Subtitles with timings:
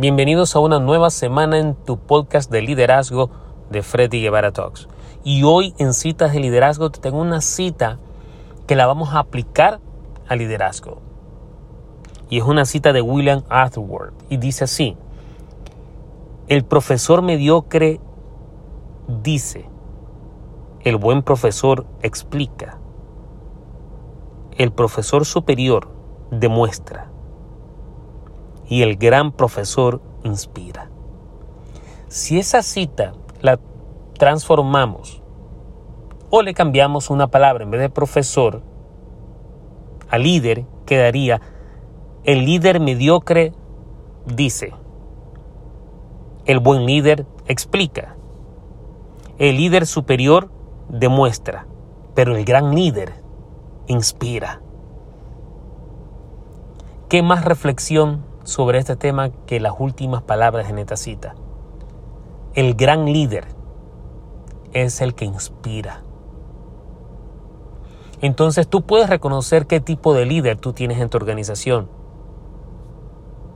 [0.00, 3.30] Bienvenidos a una nueva semana en tu podcast de liderazgo
[3.68, 4.86] de Freddy Guevara Talks.
[5.24, 7.98] Y hoy en citas de liderazgo te tengo una cita
[8.68, 9.80] que la vamos a aplicar
[10.28, 11.00] al liderazgo.
[12.30, 14.96] Y es una cita de William Arthur y dice así:
[16.46, 18.00] El profesor mediocre
[19.08, 19.68] dice,
[20.84, 22.78] el buen profesor explica,
[24.56, 25.88] el profesor superior
[26.30, 27.10] demuestra
[28.68, 30.90] y el gran profesor inspira.
[32.08, 33.58] Si esa cita la
[34.18, 35.22] transformamos
[36.30, 38.62] o le cambiamos una palabra en vez de profesor
[40.10, 41.40] a líder, quedaría
[42.24, 43.54] el líder mediocre
[44.26, 44.74] dice,
[46.44, 48.16] el buen líder explica,
[49.38, 50.50] el líder superior
[50.88, 51.66] demuestra,
[52.14, 53.14] pero el gran líder
[53.86, 54.60] inspira.
[57.08, 61.34] ¿Qué más reflexión sobre este tema que las últimas palabras en esta cita?
[62.54, 63.46] El gran líder
[64.72, 66.00] es el que inspira.
[68.22, 71.90] Entonces tú puedes reconocer qué tipo de líder tú tienes en tu organización,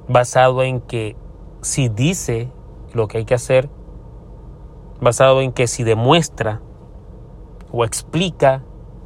[0.08, 1.17] basado en que
[1.62, 2.52] si dice
[2.92, 3.70] lo que hay que hacer,
[5.00, 6.61] basado en que si demuestra
[7.72, 8.62] o explica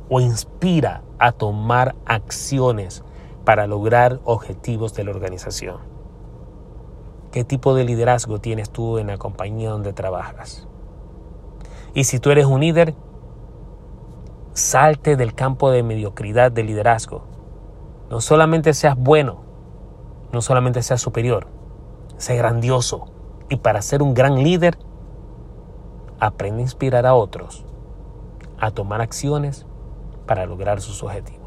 [0.09, 3.05] o inspira a tomar acciones
[3.47, 5.79] para lograr objetivos de la organización.
[7.31, 10.67] ¿Qué tipo de liderazgo tienes tú en la compañía donde trabajas?
[11.95, 12.95] Y si tú eres un líder,
[14.53, 17.23] salte del campo de mediocridad de liderazgo.
[18.11, 19.45] No solamente seas bueno,
[20.33, 21.47] no solamente seas superior,
[22.17, 23.07] sé grandioso.
[23.49, 24.77] Y para ser un gran líder,
[26.19, 27.65] aprende a inspirar a otros
[28.59, 29.67] a tomar acciones
[30.27, 31.46] para lograr sus objetivos.